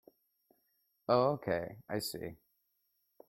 [1.09, 2.35] Oh okay, I see.